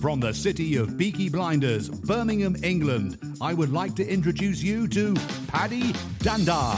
[0.00, 5.12] From the city of Peaky Blinders, Birmingham, England, I would like to introduce you to
[5.46, 6.74] Paddy Dhanda.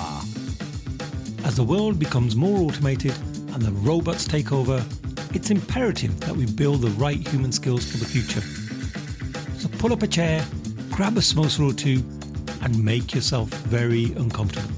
[1.46, 3.14] As the world becomes more automated
[3.53, 4.85] and the robots take over,
[5.35, 8.40] it's imperative that we build the right human skills for the future.
[9.57, 10.45] So pull up a chair,
[10.91, 12.02] grab a samosa or two,
[12.61, 14.68] and make yourself very uncomfortable.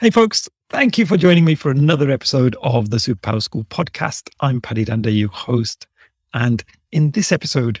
[0.00, 4.28] Hey, folks, thank you for joining me for another episode of the Superpower School podcast.
[4.40, 5.86] I'm Paddy Dhanda, your host.
[6.34, 6.62] And
[6.92, 7.80] in this episode,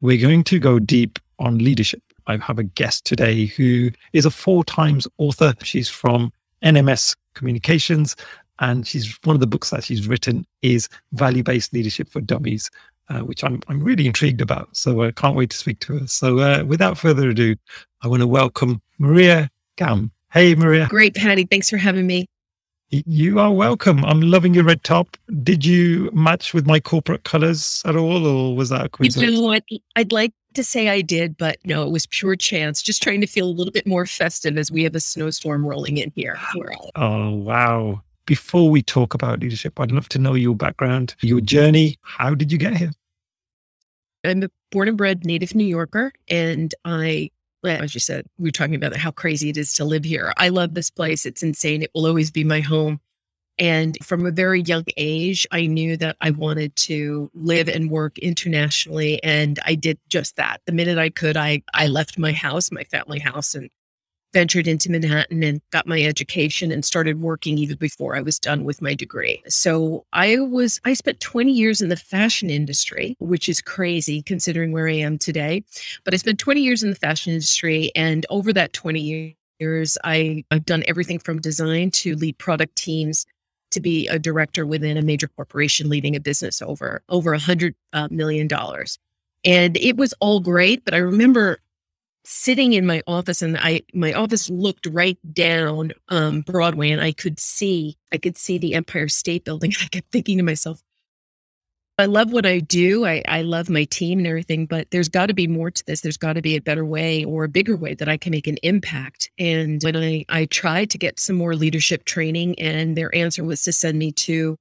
[0.00, 2.00] we're going to go deep on leadership.
[2.28, 5.54] I have a guest today who is a four times author.
[5.64, 6.32] She's from
[6.62, 8.14] NMS Communications,
[8.60, 12.70] and she's one of the books that she's written is Value Based Leadership for Dummies.
[13.08, 14.68] Uh, which I'm I'm really intrigued about.
[14.76, 16.06] So I can't wait to speak to her.
[16.06, 17.56] So uh, without further ado,
[18.02, 20.10] I want to welcome Maria Gamb.
[20.32, 20.86] Hey, Maria.
[20.86, 21.44] Great, Paddy.
[21.44, 22.26] Thanks for having me.
[22.90, 24.04] You are welcome.
[24.04, 25.16] I'm loving your red top.
[25.42, 29.32] Did you match with my corporate colors at all, or was that a coincidence?
[29.32, 29.64] You know what?
[29.96, 32.82] I'd like to say I did, but no, it was pure chance.
[32.82, 35.98] Just trying to feel a little bit more festive as we have a snowstorm rolling
[35.98, 36.38] in here.
[36.96, 38.02] Oh, wow.
[38.24, 41.98] Before we talk about leadership, I'd love to know your background, your journey.
[42.02, 42.92] How did you get here?
[44.24, 47.30] I'm a born and bred native New Yorker, and I,
[47.64, 50.32] as you said, we were talking about how crazy it is to live here.
[50.36, 51.26] I love this place.
[51.26, 51.82] It's insane.
[51.82, 53.00] It will always be my home.
[53.58, 58.18] And from a very young age, I knew that I wanted to live and work
[58.18, 59.22] internationally.
[59.22, 60.60] And I did just that.
[60.66, 63.70] The minute I could, I, I left my house, my family house, and
[64.36, 68.64] ventured into Manhattan and got my education and started working even before I was done
[68.64, 69.42] with my degree.
[69.48, 74.72] So I was, I spent 20 years in the fashion industry, which is crazy considering
[74.72, 75.64] where I am today.
[76.04, 77.90] But I spent 20 years in the fashion industry.
[77.96, 83.24] And over that 20 years, I, I've done everything from design to lead product teams
[83.70, 87.74] to be a director within a major corporation leading a business over over a hundred
[87.94, 88.98] uh, million dollars
[89.44, 91.58] and it was all great but i remember
[92.26, 97.12] sitting in my office and I my office looked right down um, Broadway and I
[97.12, 99.72] could see I could see the Empire State Building.
[99.80, 100.82] I kept thinking to myself,
[101.98, 103.06] I love what I do.
[103.06, 106.02] I, I love my team and everything, but there's got to be more to this.
[106.02, 108.46] There's got to be a better way or a bigger way that I can make
[108.46, 109.30] an impact.
[109.38, 113.62] And when I, I tried to get some more leadership training, and their answer was
[113.62, 114.58] to send me to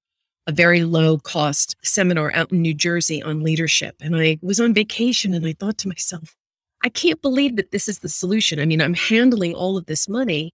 [0.48, 3.96] a very low cost seminar out in New Jersey on leadership.
[4.00, 6.36] And I was on vacation and I thought to myself,
[6.86, 8.60] I can't believe that this is the solution.
[8.60, 10.54] I mean, I'm handling all of this money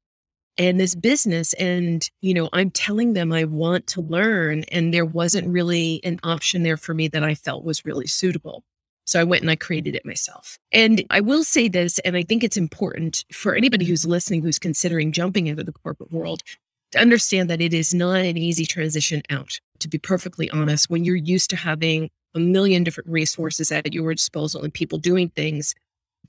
[0.57, 5.05] and this business and you know i'm telling them i want to learn and there
[5.05, 8.61] wasn't really an option there for me that i felt was really suitable.
[9.05, 10.57] So i went and i created it myself.
[10.73, 14.59] And i will say this and i think it's important for anybody who's listening who's
[14.59, 16.43] considering jumping into the corporate world
[16.91, 20.89] to understand that it is not an easy transition out to be perfectly honest.
[20.89, 25.29] When you're used to having a million different resources at your disposal and people doing
[25.29, 25.73] things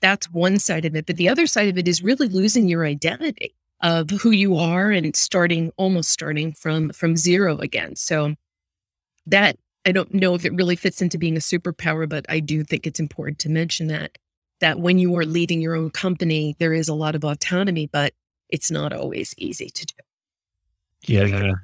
[0.02, 1.06] that's one side of it.
[1.06, 4.90] But the other side of it is really losing your identity of who you are
[4.90, 7.96] and starting almost starting from from zero again.
[7.96, 8.34] So
[9.26, 12.62] that I don't know if it really fits into being a superpower, but I do
[12.62, 14.18] think it's important to mention that
[14.60, 18.12] that when you are leading your own company, there is a lot of autonomy, but
[18.48, 19.94] it's not always easy to do.
[21.04, 21.54] Yeah,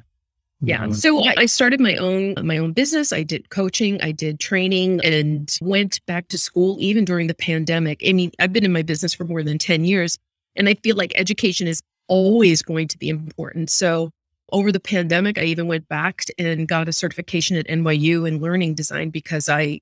[0.60, 0.80] yeah.
[0.80, 0.92] Mm-hmm.
[0.92, 3.12] So I started my own my own business.
[3.12, 8.02] I did coaching, I did training and went back to school even during the pandemic.
[8.06, 10.18] I mean, I've been in my business for more than 10 years
[10.56, 13.70] and I feel like education is always going to be important.
[13.70, 14.10] So
[14.50, 18.74] over the pandemic, I even went back and got a certification at NYU in learning
[18.74, 19.80] design because I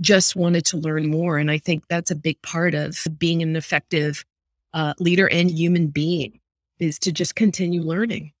[0.00, 1.38] just wanted to learn more.
[1.38, 4.24] And I think that's a big part of being an effective
[4.74, 6.40] uh, leader and human being
[6.78, 8.32] is to just continue learning.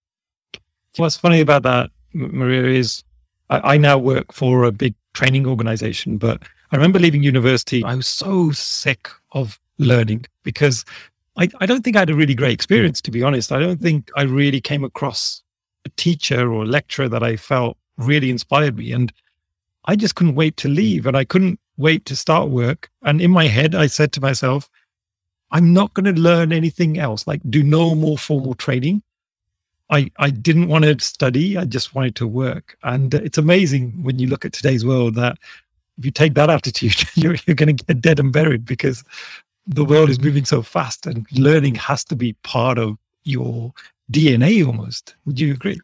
[0.98, 3.04] What's funny about that, Maria, is
[3.50, 6.42] I, I now work for a big training organization, but
[6.72, 10.84] I remember leaving university, I was so sick of learning because
[11.36, 13.52] I, I don't think I had a really great experience, to be honest.
[13.52, 15.42] I don't think I really came across
[15.84, 18.92] a teacher or a lecturer that I felt really inspired me.
[18.92, 19.12] And
[19.84, 22.90] I just couldn't wait to leave and I couldn't wait to start work.
[23.02, 24.68] And in my head, I said to myself,
[25.52, 29.02] I'm not going to learn anything else, like do no more formal training.
[29.90, 31.56] I, I didn't want to study.
[31.56, 32.76] I just wanted to work.
[32.82, 35.38] And it's amazing when you look at today's world that
[35.98, 39.02] if you take that attitude, you're, you're going to get dead and buried because
[39.66, 43.72] the world is moving so fast and learning has to be part of your
[44.10, 45.14] DNA almost.
[45.26, 45.78] Would you agree?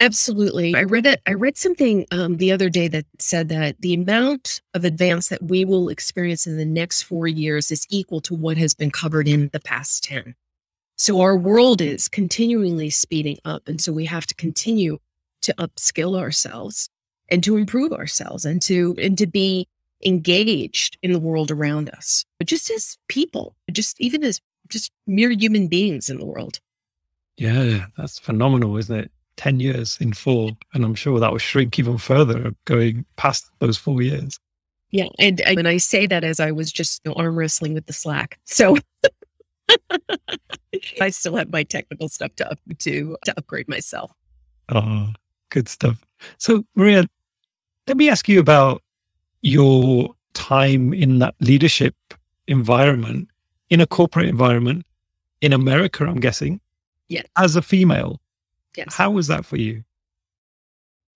[0.00, 0.74] Absolutely.
[0.74, 1.20] I read it.
[1.28, 5.44] I read something um, the other day that said that the amount of advance that
[5.44, 9.28] we will experience in the next four years is equal to what has been covered
[9.28, 10.34] in the past 10.
[11.02, 13.66] So our world is continually speeding up.
[13.66, 14.98] And so we have to continue
[15.40, 16.88] to upskill ourselves
[17.28, 19.66] and to improve ourselves and to and to be
[20.06, 25.32] engaged in the world around us, but just as people, just even as just mere
[25.32, 26.60] human beings in the world.
[27.36, 29.10] Yeah, that's phenomenal, isn't it?
[29.38, 30.56] 10 years in full.
[30.72, 34.38] And I'm sure that will shrink even further going past those four years.
[34.92, 35.08] Yeah.
[35.18, 37.92] And, and I say that as I was just you know, arm wrestling with the
[37.92, 38.38] Slack.
[38.44, 38.76] So
[41.00, 44.12] I still have my technical stuff to, up, to, to upgrade myself.
[44.68, 45.08] Oh,
[45.50, 46.04] good stuff.
[46.38, 47.04] So, Maria,
[47.86, 48.82] let me ask you about
[49.42, 51.94] your time in that leadership
[52.46, 53.28] environment,
[53.70, 54.86] in a corporate environment
[55.40, 56.60] in America, I'm guessing.
[57.08, 57.26] Yes.
[57.36, 58.20] As a female.
[58.76, 58.94] Yes.
[58.94, 59.84] How was that for you?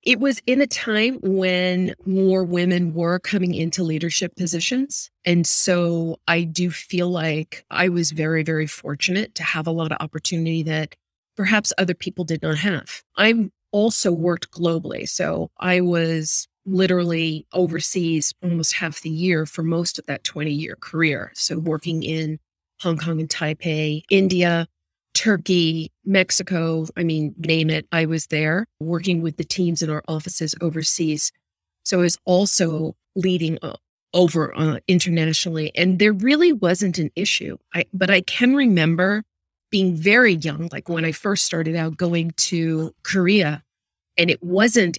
[0.07, 5.11] It was in a time when more women were coming into leadership positions.
[5.25, 9.91] And so I do feel like I was very, very fortunate to have a lot
[9.91, 10.95] of opportunity that
[11.37, 13.03] perhaps other people did not have.
[13.17, 15.09] I also worked globally.
[15.09, 20.77] So I was literally overseas almost half the year for most of that 20 year
[20.81, 21.33] career.
[21.35, 22.39] So working in
[22.81, 24.69] Hong Kong and Taipei, India,
[25.17, 27.87] Turkey, Mexico, I mean, name it.
[27.91, 31.33] I was there working with the teams in our offices overseas.
[31.87, 33.77] So I was also leading uh,
[34.13, 35.73] over uh, internationally.
[35.75, 37.57] And there really wasn't an issue.
[37.75, 39.23] I, but I can remember
[39.71, 43.63] being very young, like when I first started out going to Korea,
[44.19, 44.99] and it wasn't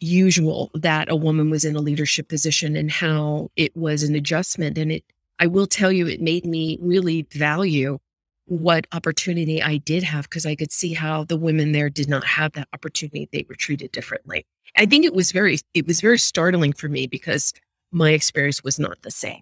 [0.00, 4.76] usual that a woman was in a leadership position and how it was an adjustment.
[4.76, 5.04] And it,
[5.38, 7.98] I will tell you, it made me really value
[8.46, 12.24] what opportunity I did have because I could see how the women there did not
[12.24, 13.28] have that opportunity.
[13.32, 14.44] They were treated differently.
[14.76, 17.52] I think it was very, it was very startling for me because
[17.92, 19.40] my experience was not the same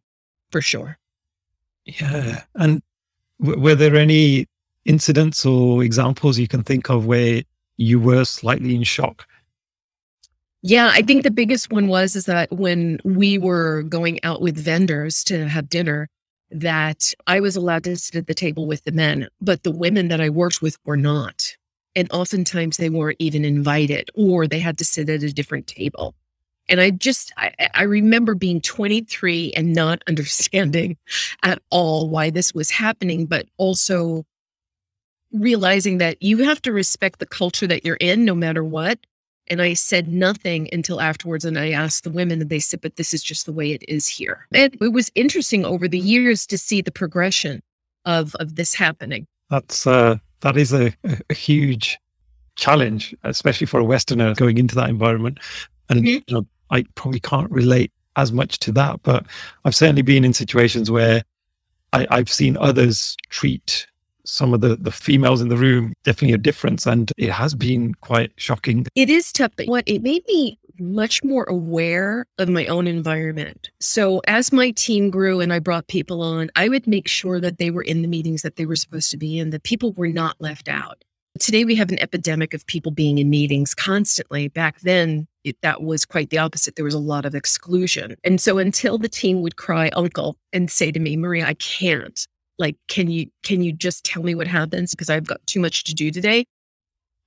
[0.51, 0.99] for sure.
[1.85, 2.43] Yeah.
[2.55, 2.83] And
[3.41, 4.47] w- were there any
[4.85, 7.43] incidents or examples you can think of where
[7.77, 9.27] you were slightly in shock
[10.63, 14.57] yeah, I think the biggest one was is that when we were going out with
[14.59, 16.09] vendors to have dinner,
[16.51, 20.09] that I was allowed to sit at the table with the men, but the women
[20.09, 21.57] that I worked with were not.
[21.95, 26.15] And oftentimes they weren't even invited or they had to sit at a different table.
[26.69, 30.97] And I just, I, I, remember being 23 and not understanding
[31.43, 34.25] at all why this was happening, but also
[35.33, 38.99] realizing that you have to respect the culture that you're in no matter what.
[39.51, 41.45] And I said nothing until afterwards.
[41.45, 43.83] And I asked the women, and they said, but this is just the way it
[43.89, 44.47] is here.
[44.53, 47.63] And it was interesting over the years to see the progression
[48.05, 49.27] of, of this happening.
[49.51, 50.93] That's, uh, that is a,
[51.31, 51.99] a huge
[52.57, 55.39] challenge, especially for a Westerner going into that environment.
[55.89, 56.07] And, mm-hmm.
[56.07, 59.25] you know, I probably can't relate as much to that, but
[59.65, 61.23] I've certainly been in situations where
[61.93, 63.87] I, I've seen others treat
[64.29, 66.87] some of the, the females in the room, definitely a difference.
[66.87, 68.87] And it has been quite shocking.
[68.95, 73.71] It is tough, but what it made me much more aware of my own environment.
[73.81, 77.59] So as my team grew and I brought people on, I would make sure that
[77.59, 80.09] they were in the meetings that they were supposed to be in, that people were
[80.09, 81.03] not left out.
[81.41, 84.49] Today we have an epidemic of people being in meetings constantly.
[84.49, 86.77] Back then, it, that was quite the opposite.
[86.77, 88.17] There was a lot of exclusion.
[88.25, 92.27] And so until the team would cry uncle and say to me, Maria, I can't,
[92.59, 94.91] like can you can you just tell me what happens?
[94.93, 96.45] Because i've got too much to do today.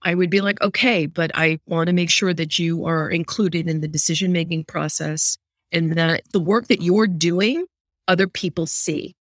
[0.03, 3.67] I would be like okay but i want to make sure that you are included
[3.67, 5.37] in the decision making process
[5.71, 7.65] and that the work that you're doing
[8.07, 9.15] other people see.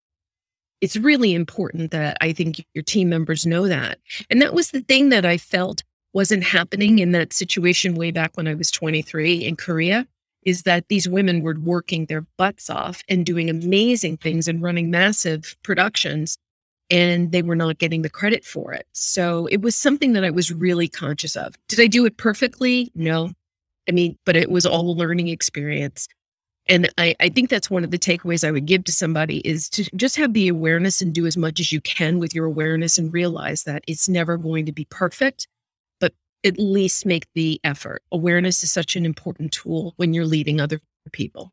[0.80, 3.98] It's really important that i think your team members know that.
[4.30, 5.82] And that was the thing that i felt
[6.14, 10.06] wasn't happening in that situation way back when i was 23 in korea
[10.48, 14.90] is that these women were working their butts off and doing amazing things and running
[14.90, 16.38] massive productions
[16.90, 18.86] and they were not getting the credit for it.
[18.92, 21.54] So it was something that I was really conscious of.
[21.68, 22.90] Did I do it perfectly?
[22.94, 23.32] No.
[23.86, 26.08] I mean, but it was all a learning experience.
[26.66, 29.68] And I, I think that's one of the takeaways I would give to somebody is
[29.70, 32.96] to just have the awareness and do as much as you can with your awareness
[32.96, 35.46] and realize that it's never going to be perfect
[36.44, 38.02] at least make the effort.
[38.12, 40.80] Awareness is such an important tool when you're leading other
[41.12, 41.52] people.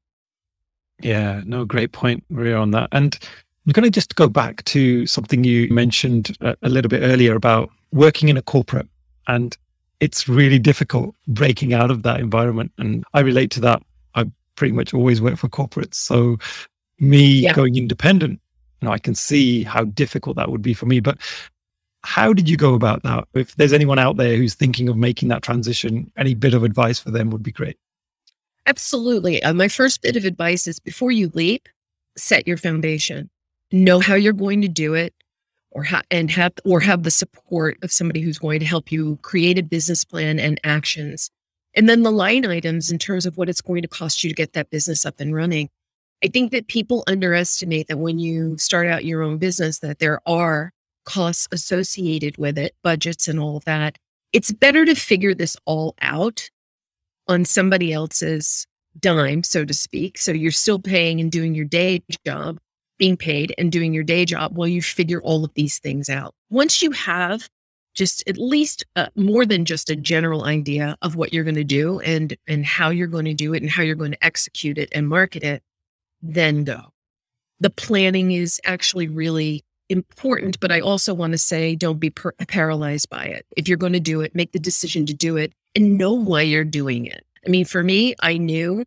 [1.01, 2.89] Yeah, no, great point, Maria, on that.
[2.91, 3.17] And
[3.65, 7.35] I'm going to just go back to something you mentioned a, a little bit earlier
[7.35, 8.87] about working in a corporate.
[9.27, 9.57] And
[9.99, 12.71] it's really difficult breaking out of that environment.
[12.77, 13.81] And I relate to that.
[14.13, 14.25] I
[14.55, 15.95] pretty much always work for corporates.
[15.95, 16.37] So
[16.99, 17.53] me yeah.
[17.53, 18.39] going independent,
[18.81, 20.99] you know, I can see how difficult that would be for me.
[20.99, 21.17] But
[22.05, 23.27] how did you go about that?
[23.33, 26.99] If there's anyone out there who's thinking of making that transition, any bit of advice
[26.99, 27.77] for them would be great.
[28.65, 29.43] Absolutely.
[29.43, 31.67] Uh, my first bit of advice is before you leap,
[32.17, 33.29] set your foundation.
[33.71, 35.13] Know how you're going to do it
[35.71, 39.17] or ha- and have or have the support of somebody who's going to help you
[39.21, 41.29] create a business plan and actions
[41.75, 44.35] And then the line items in terms of what it's going to cost you to
[44.35, 45.69] get that business up and running.
[46.23, 50.21] I think that people underestimate that when you start out your own business, that there
[50.25, 50.71] are
[51.05, 53.97] costs associated with it, budgets and all that.
[54.33, 56.49] It's better to figure this all out
[57.27, 58.67] on somebody else's
[58.99, 60.17] dime, so to speak.
[60.17, 62.59] So you're still paying and doing your day job,
[62.97, 66.33] being paid and doing your day job while you figure all of these things out.
[66.49, 67.49] Once you have
[67.95, 71.63] just at least uh, more than just a general idea of what you're going to
[71.63, 74.77] do and and how you're going to do it and how you're going to execute
[74.77, 75.63] it and market it
[76.21, 76.81] then go
[77.59, 82.33] the planning is actually really important but i also want to say don't be per-
[82.47, 85.53] paralyzed by it if you're going to do it make the decision to do it
[85.75, 88.83] and know why you're doing it i mean for me i knew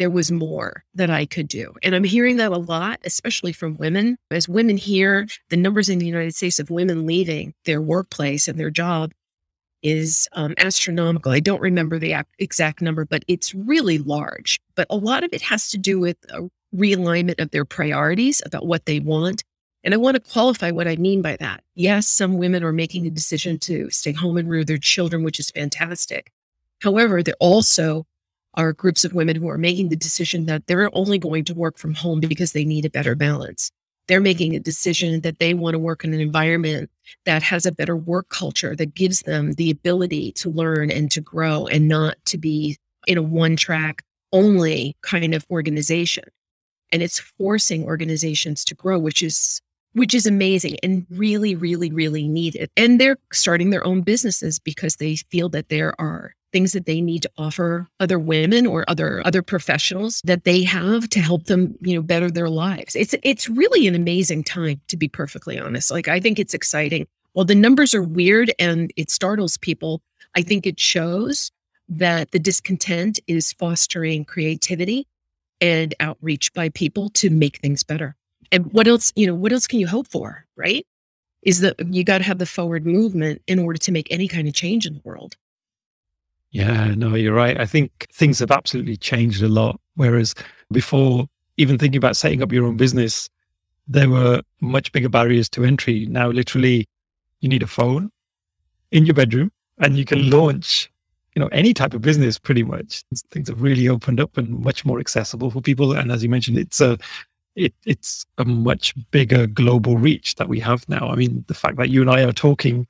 [0.00, 1.74] there was more that I could do.
[1.82, 4.16] And I'm hearing that a lot, especially from women.
[4.30, 8.58] As women hear the numbers in the United States of women leaving their workplace and
[8.58, 9.12] their job
[9.82, 11.32] is um, astronomical.
[11.32, 14.58] I don't remember the exact number, but it's really large.
[14.74, 18.66] But a lot of it has to do with a realignment of their priorities about
[18.66, 19.44] what they want.
[19.82, 21.62] And I want to qualify what I mean by that.
[21.74, 25.40] Yes, some women are making the decision to stay home and rear their children, which
[25.40, 26.30] is fantastic.
[26.82, 28.06] However, they're also
[28.54, 31.78] are groups of women who are making the decision that they're only going to work
[31.78, 33.70] from home because they need a better balance.
[34.08, 36.90] They're making a decision that they want to work in an environment
[37.26, 41.20] that has a better work culture that gives them the ability to learn and to
[41.20, 46.24] grow and not to be in a one track only kind of organization.
[46.92, 49.60] And it's forcing organizations to grow, which is
[49.92, 52.70] which is amazing and really, really, really needed.
[52.76, 57.00] And they're starting their own businesses because they feel that there are things that they
[57.00, 61.76] need to offer other women or other other professionals that they have to help them
[61.80, 62.96] you know better their lives.
[62.96, 65.90] It's it's really an amazing time to be perfectly honest.
[65.90, 67.06] Like i think it's exciting.
[67.32, 70.02] While the numbers are weird and it startles people
[70.34, 71.52] i think it shows
[71.88, 75.06] that the discontent is fostering creativity
[75.60, 78.16] and outreach by people to make things better
[78.52, 80.86] and what else you know what else can you hope for right
[81.42, 84.46] is that you got to have the forward movement in order to make any kind
[84.46, 85.36] of change in the world
[86.50, 87.58] yeah, no, you're right.
[87.60, 89.80] I think things have absolutely changed a lot.
[89.94, 90.34] Whereas
[90.72, 91.26] before,
[91.56, 93.28] even thinking about setting up your own business,
[93.86, 96.06] there were much bigger barriers to entry.
[96.06, 96.88] Now, literally,
[97.40, 98.10] you need a phone
[98.90, 100.90] in your bedroom and you can launch,
[101.36, 103.04] you know, any type of business pretty much.
[103.30, 105.92] Things have really opened up and much more accessible for people.
[105.92, 106.98] And as you mentioned, it's a,
[107.60, 111.08] it, it's a much bigger global reach that we have now.
[111.08, 112.86] I mean, the fact that you and I are talking,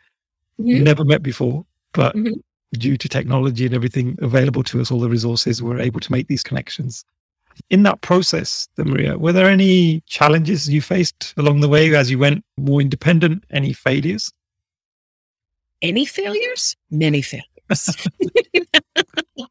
[0.60, 0.84] mm-hmm.
[0.84, 2.40] never met before, but mm-hmm
[2.72, 6.28] due to technology and everything available to us, all the resources, we're able to make
[6.28, 7.04] these connections.
[7.68, 12.18] In that process, Maria, were there any challenges you faced along the way as you
[12.18, 13.44] went more independent?
[13.50, 14.32] Any failures?
[15.82, 16.76] Any failures?
[16.90, 17.96] Many failures.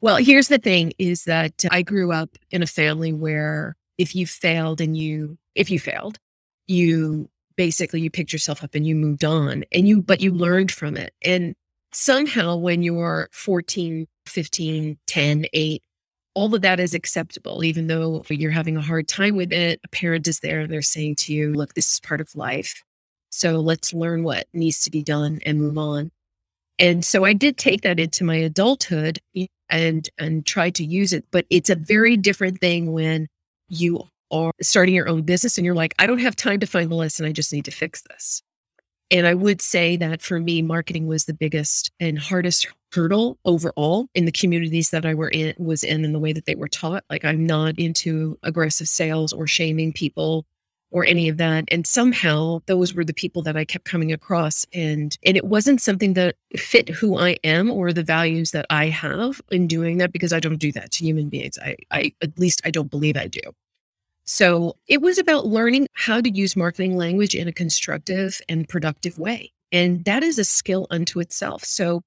[0.00, 4.26] well, here's the thing is that I grew up in a family where if you
[4.26, 6.18] failed and you, if you failed,
[6.66, 10.72] you basically you picked yourself up and you moved on and you, but you learned
[10.72, 11.12] from it.
[11.22, 11.54] And
[11.92, 15.82] somehow when you're 14, 15, 10, 8,
[16.34, 19.80] all of that is acceptable, even though you're having a hard time with it.
[19.84, 22.82] A parent is there and they're saying to you, look, this is part of life.
[23.30, 26.10] So let's learn what needs to be done and move on.
[26.78, 29.20] And so I did take that into my adulthood
[29.70, 31.24] and and try to use it.
[31.30, 33.28] But it's a very different thing when
[33.80, 36.90] you are starting your own business and you're like, I don't have time to find
[36.90, 37.26] the lesson.
[37.26, 38.42] I just need to fix this.
[39.10, 44.08] And I would say that for me, marketing was the biggest and hardest hurdle overall
[44.14, 46.68] in the communities that I were in was in and the way that they were
[46.68, 47.04] taught.
[47.10, 50.46] Like I'm not into aggressive sales or shaming people
[50.90, 51.64] or any of that.
[51.72, 54.64] And somehow those were the people that I kept coming across.
[54.72, 58.86] And and it wasn't something that fit who I am or the values that I
[58.86, 61.58] have in doing that because I don't do that to human beings.
[61.60, 63.40] I I at least I don't believe I do.
[64.24, 69.18] So it was about learning how to use marketing language in a constructive and productive
[69.18, 69.52] way.
[69.70, 71.64] And that is a skill unto itself.
[71.64, 72.02] So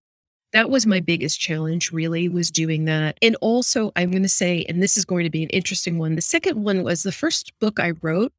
[0.53, 3.17] that was my biggest challenge really was doing that.
[3.21, 6.15] And also I'm going to say and this is going to be an interesting one.
[6.15, 8.33] The second one was the first book I wrote.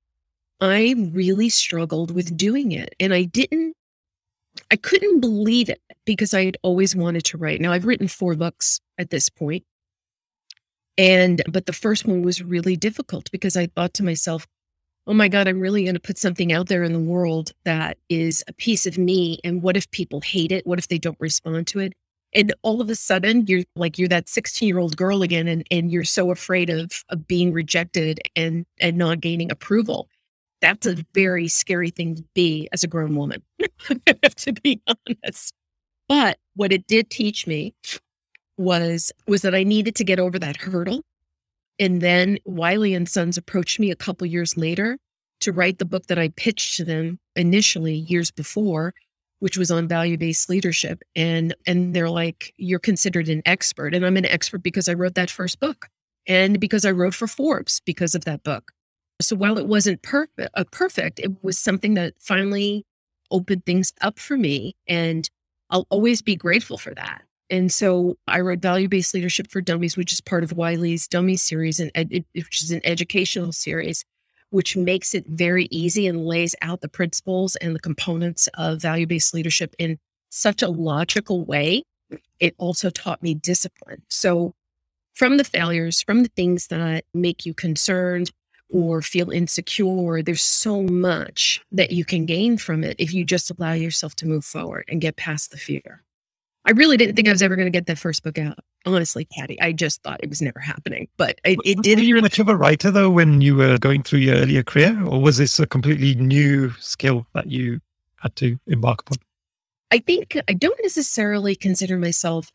[0.61, 3.77] I really struggled with doing it and I didn't
[4.73, 7.61] I couldn't believe it because I had always wanted to write.
[7.61, 9.65] Now I've written four books at this point
[10.99, 14.47] and, but the first one was really difficult because I thought to myself,
[15.07, 17.97] oh my God, I'm really going to put something out there in the world that
[18.11, 19.39] is a piece of me.
[19.45, 20.67] And what if people hate it?
[20.67, 21.95] What if they don't respond to it?
[22.35, 25.67] And all of a sudden, you're like, you're that 16 year old girl again, and,
[25.71, 30.09] and you're so afraid of, of being rejected and, and not gaining approval.
[30.61, 33.43] That's a very scary thing to be as a grown woman,
[34.37, 35.55] to be honest.
[36.09, 37.75] But what it did teach me
[38.59, 41.03] was was that I needed to get over that hurdle.
[41.79, 44.99] And then Wiley and Sons approached me a couple years later
[45.41, 48.95] to write the book that I pitched to them initially years before,
[49.39, 51.03] which was on value-based leadership.
[51.15, 53.95] And and they're like, you're considered an expert.
[53.95, 55.89] And I'm an expert because I wrote that first book
[56.27, 58.73] and because I wrote for Forbes because of that book.
[59.21, 62.85] So while it wasn't perfect, uh, perfect, it was something that finally
[63.31, 64.77] opened things up for me.
[64.87, 65.29] And
[65.71, 67.23] I'll always be grateful for that.
[67.51, 71.37] And so I wrote Value Based Leadership for Dummies, which is part of Wiley's Dummy
[71.37, 74.05] series, and ed- which is an educational series,
[74.51, 79.07] which makes it very easy and lays out the principles and the components of value
[79.07, 79.99] based leadership in
[80.31, 81.83] such a logical way.
[82.39, 84.03] It also taught me discipline.
[84.09, 84.55] So,
[85.15, 88.31] from the failures, from the things that make you concerned,
[88.71, 90.23] or feel insecure.
[90.23, 94.27] There's so much that you can gain from it if you just allow yourself to
[94.27, 96.03] move forward and get past the fear.
[96.69, 98.59] I really didn't think I was ever going to get that first book out.
[98.85, 101.99] Honestly, Paddy, I just thought it was never happening, but it, it did.
[101.99, 105.03] Were you much of a writer though when you were going through your earlier career,
[105.07, 107.81] or was this a completely new skill that you
[108.17, 109.17] had to embark upon?
[109.91, 112.51] I think I don't necessarily consider myself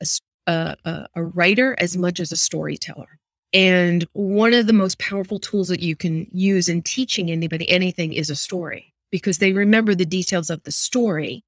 [0.45, 3.19] a, a, a writer as much as a storyteller.
[3.51, 8.13] And one of the most powerful tools that you can use in teaching anybody anything
[8.13, 11.43] is a story because they remember the details of the story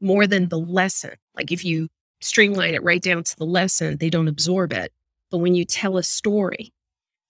[0.00, 1.12] more than the lesson.
[1.34, 1.88] Like if you
[2.24, 4.92] streamline it right down to the lesson, they don't absorb it.
[5.30, 6.72] But when you tell a story,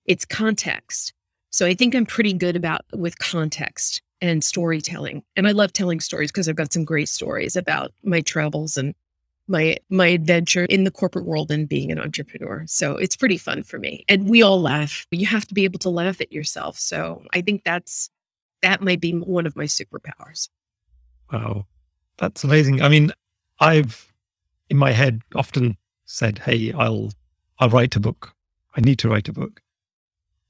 [0.07, 1.13] it's context.
[1.51, 5.23] So I think I'm pretty good about with context and storytelling.
[5.37, 8.95] And I love telling stories because I've got some great stories about my travels and
[9.49, 12.65] my my adventure in the corporate world and being an entrepreneur.
[12.67, 14.05] So it's pretty fun for me.
[14.09, 15.07] And we all laugh.
[15.11, 16.79] You have to be able to laugh at yourself.
[16.79, 18.09] So I think that's
[18.63, 20.49] that might be one of my superpowers.
[21.33, 21.67] Wow.
[22.19, 22.83] That's amazing.
[22.83, 23.13] I mean,
[23.59, 24.12] I've
[24.71, 27.13] in my head often said, "Hey, I'll
[27.59, 28.35] I'll write a book.
[28.77, 29.61] I need to write a book."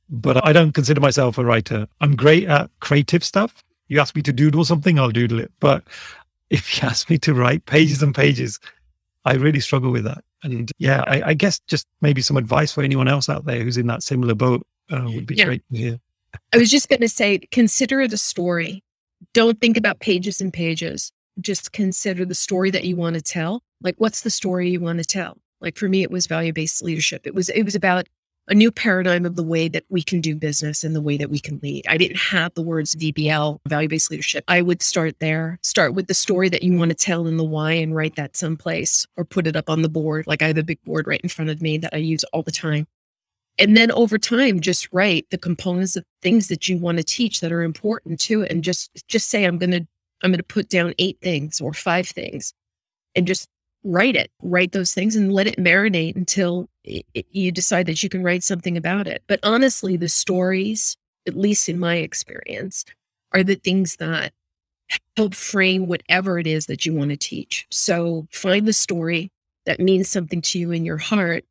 [0.09, 1.87] But I don't consider myself a writer.
[2.01, 3.65] I'm great at creative stuff.
[3.89, 5.51] You ask me to doodle something, I'll doodle it.
[5.59, 5.85] But
[6.51, 8.61] if you ask me to write pages and pages,
[9.25, 10.23] I really struggle with that.
[10.43, 13.77] And yeah, I, I, guess just maybe some advice for anyone else out there who's
[13.77, 15.45] in that similar boat uh, would be yeah.
[15.45, 16.01] great to hear.
[16.53, 18.83] I was just going to say, consider it a story.
[19.35, 21.13] Don't think about pages and pages.
[21.41, 23.63] Just consider the story that you want to tell.
[23.81, 25.39] Like, what's the story you want to tell?
[25.61, 27.27] Like for me, it was value based leadership.
[27.27, 28.09] It was it was about
[28.49, 31.31] a new paradigm of the way that we can do business and the way that
[31.31, 31.87] we can lead.
[31.89, 34.45] I didn't have the words VBL, value based leadership.
[34.49, 37.45] I would start there, start with the story that you want to tell and the
[37.45, 40.27] why and write that someplace or put it up on the board.
[40.27, 42.43] Like I have a big board right in front of me that I use all
[42.43, 42.89] the time.
[43.59, 47.41] And then over time, just write the components of things that you want to teach
[47.41, 48.51] that are important to it.
[48.51, 49.87] And just, just say, I'm going to,
[50.23, 52.55] I'm going to put down eight things or five things
[53.15, 53.49] and just
[53.85, 58.03] write it, write those things and let it marinate until it, it, you decide that
[58.03, 59.23] you can write something about it.
[59.27, 62.85] But honestly, the stories, at least in my experience,
[63.33, 64.33] are the things that
[65.17, 67.67] help frame whatever it is that you want to teach.
[67.71, 69.31] So find the story
[69.67, 71.45] that means something to you in your heart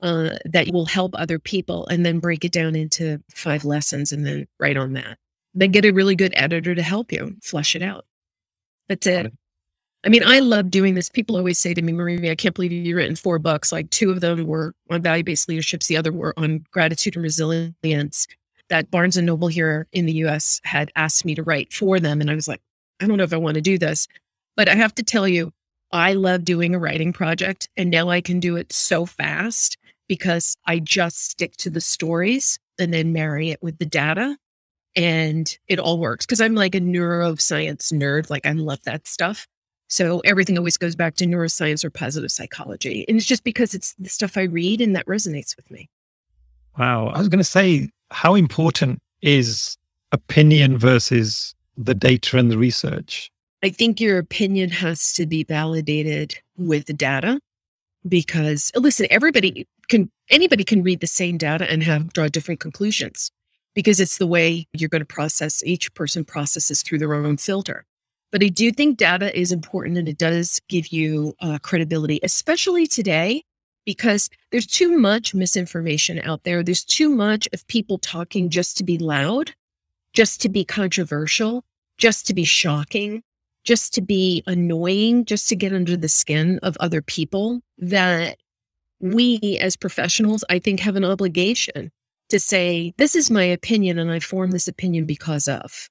[0.00, 4.26] uh, that will help other people and then break it down into five lessons and
[4.26, 5.18] then write on that.
[5.54, 8.04] Then get a really good editor to help you flesh it out.
[8.88, 9.32] That's it.
[10.04, 11.08] I mean, I love doing this.
[11.08, 13.72] People always say to me, Marie, I can't believe you've written four books.
[13.72, 17.22] Like two of them were on value based leaderships, the other were on gratitude and
[17.22, 18.26] resilience.
[18.68, 22.20] That Barnes and Noble here in the US had asked me to write for them.
[22.20, 22.60] And I was like,
[23.00, 24.06] I don't know if I want to do this.
[24.56, 25.52] But I have to tell you,
[25.90, 27.68] I love doing a writing project.
[27.76, 32.58] And now I can do it so fast because I just stick to the stories
[32.78, 34.36] and then marry it with the data.
[34.96, 38.30] And it all works because I'm like a neuroscience nerd.
[38.30, 39.46] Like I love that stuff.
[39.88, 43.04] So everything always goes back to neuroscience or positive psychology.
[43.08, 45.88] And it's just because it's the stuff I read and that resonates with me.
[46.78, 47.08] Wow.
[47.08, 49.76] I was going to say, how important is
[50.12, 53.30] opinion versus the data and the research?
[53.62, 57.40] I think your opinion has to be validated with the data
[58.06, 63.30] because listen, everybody can, anybody can read the same data and have draw different conclusions
[63.74, 67.84] because it's the way you're going to process, each person processes through their own filter.
[68.30, 72.86] But I do think data is important and it does give you uh, credibility, especially
[72.86, 73.44] today,
[73.84, 76.62] because there's too much misinformation out there.
[76.62, 79.54] There's too much of people talking just to be loud,
[80.14, 81.64] just to be controversial,
[81.96, 83.22] just to be shocking,
[83.62, 88.38] just to be annoying, just to get under the skin of other people that
[89.00, 91.90] we as professionals, I think, have an obligation
[92.34, 95.88] to say, this is my opinion and I form this opinion because of.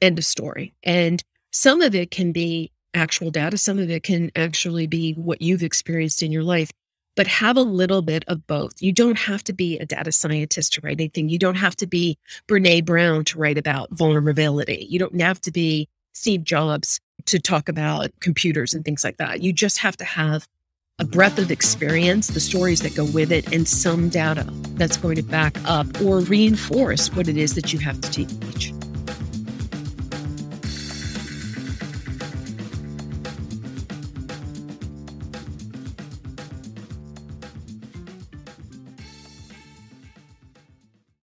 [0.00, 0.74] End of story.
[0.84, 3.58] And some of it can be actual data.
[3.58, 6.70] Some of it can actually be what you've experienced in your life,
[7.16, 8.80] but have a little bit of both.
[8.80, 11.28] You don't have to be a data scientist to write anything.
[11.28, 14.86] You don't have to be Brene Brown to write about vulnerability.
[14.88, 19.42] You don't have to be Steve Jobs to talk about computers and things like that.
[19.42, 20.46] You just have to have
[21.00, 25.16] a breadth of experience, the stories that go with it, and some data that's going
[25.16, 28.72] to back up or reinforce what it is that you have to teach.